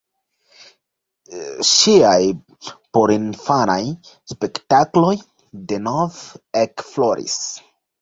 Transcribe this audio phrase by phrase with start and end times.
[1.71, 2.15] Ŝiaj
[2.97, 3.79] porinfanaj
[4.35, 5.15] spektakloj
[5.75, 7.43] denove ekfloris.